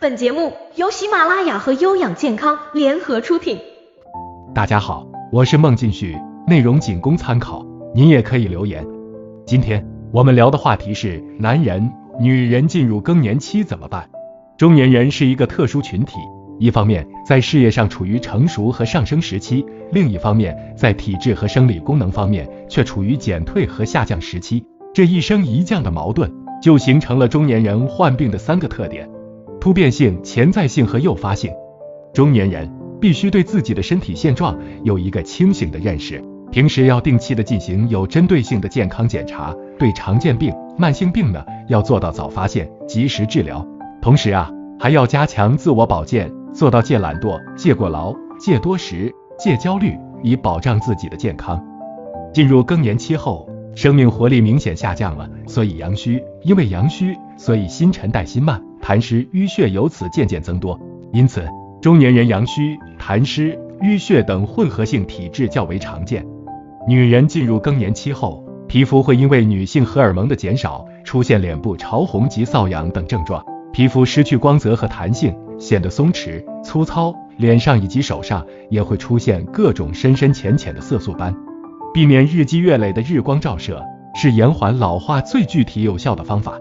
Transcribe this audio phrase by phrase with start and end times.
[0.00, 3.58] 本节目由喜马拉雅和优养健康联合出品。
[4.54, 7.62] 大家好，我是孟进旭，内容仅供参考，
[7.94, 8.82] 您也可以留言。
[9.44, 14.08] 今天我们聊的话题是：男人、女人进入更年期怎么办？
[14.56, 16.16] 中年人是一个特殊群体，
[16.58, 19.62] 一方面在事业上处于成熟和上升时期，
[19.92, 24.64] 另一方面在体质和生理功能方面却处于减退和下降时期。
[24.94, 26.32] 这一升一降的矛盾，
[26.62, 29.06] 就形成了中年人患病的三个特点：
[29.60, 31.52] 突变性、潜在性和诱发性。
[32.14, 32.68] 中年人
[33.00, 43.64] 必须对自己的身体现状有一个清醒的认识，平时要定期的进行有针对性的健康检查，对常见病、慢性病呢要做到早发现、及时治疗。
[44.00, 51.62] 同时啊，还要加强自我保健，做到戒懒惰、戒过劳、戒多食、戒焦虑，以保障自己的健康。
[52.32, 56.22] 进入更年期后，生命活力明显下降了，所以阳虚。
[56.42, 60.76] 因为阳虚，所以新陈代谢慢，痰湿淤血由此渐渐增多。
[61.12, 61.46] 因此，
[61.80, 66.26] 中年人阳虚、痰湿、淤血等混合性体质较为常见。
[66.88, 73.40] 女人进入更年期后，皮肤会因为女性荷尔蒙的减少，出现脸部潮红及瘙痒等症状。
[73.72, 81.32] 皮肤失去光泽和弹性，显得松弛、粗糙，脸上以及手上也会出现各种深深浅浅的色素斑。
[81.94, 83.80] 避免日积月累的日光照射，
[84.16, 86.58] 是延缓老化最具体有效的方法。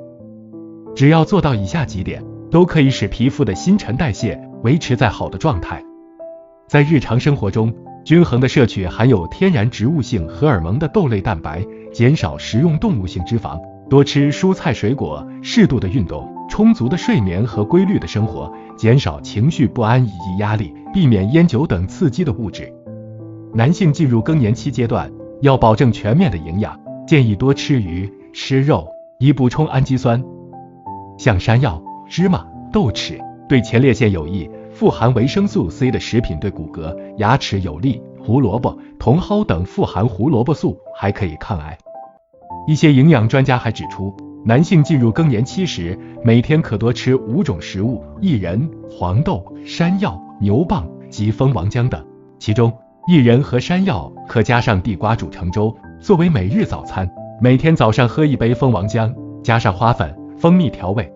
[0.95, 5.83] 只要做到以下几点，都可以使皮肤的新陈代谢维持在好的状态。
[6.67, 7.73] 在日常生活中，
[8.03, 13.59] 均衡的摄取含有天然植物性荷尔蒙的豆类蛋白，减少食用动物性脂肪，
[13.89, 16.27] 多吃蔬菜水果，适度的运动。
[16.49, 22.73] 充足的睡眠和规律的生活，减少情绪不安以及压力，避免烟酒等刺激的物质。
[23.53, 28.87] 男性进入更年期阶段，要保证全面的营养，建议多吃鱼、吃肉，
[29.19, 30.23] 以补充氨基酸。
[31.19, 38.01] 像山药、芝麻、豆豉对前列腺有益，富含维生素 C 的食品对骨骼、牙齿有利。
[38.21, 41.77] 胡萝卜、茼蒿等富含胡萝卜素，还可以抗癌。
[42.67, 44.15] 一些营养专家还指出。
[44.45, 52.01] 男性进入更年期时，每天可多吃五种食物：薏仁、黄豆、山药、牛蒡及蜂王浆等。
[52.39, 52.71] 其中，
[53.09, 57.09] 薏仁和山药可加上地瓜煮成粥，作为每日早餐。
[57.41, 59.13] 每天早上喝一杯蜂王浆，
[59.43, 61.11] 加上花粉、蜂蜜调味。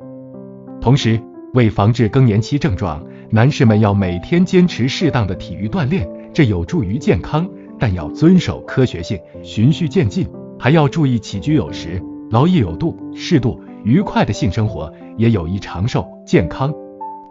[0.81, 1.19] 同时，
[1.53, 10.27] 为防治更年期症状，男士们要每天坚持适当的体育锻炼，这有助于健康，但要遵守科学性，循序渐进，
[10.59, 12.01] 还要注意起居有时。
[12.29, 16.73] 劳逸有度，适度愉快的性生活也有益长寿健康。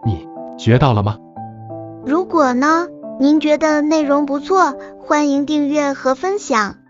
[0.06, 0.26] 你
[0.56, 1.18] 学到了吗？
[2.06, 2.88] 如果呢？
[3.20, 6.81] 您觉得内容不错，欢迎订阅和分享。